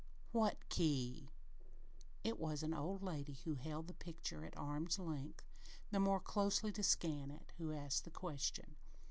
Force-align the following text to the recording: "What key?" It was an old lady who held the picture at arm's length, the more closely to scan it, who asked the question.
"What 0.31 0.67
key?" 0.67 1.29
It 2.23 2.39
was 2.39 2.63
an 2.63 2.73
old 2.73 3.03
lady 3.03 3.33
who 3.45 3.53
held 3.53 3.85
the 3.85 3.93
picture 3.93 4.43
at 4.43 4.57
arm's 4.57 4.97
length, 4.97 5.45
the 5.91 5.99
more 5.99 6.19
closely 6.19 6.71
to 6.71 6.81
scan 6.81 7.29
it, 7.29 7.53
who 7.59 7.71
asked 7.71 8.05
the 8.05 8.09
question. 8.09 8.77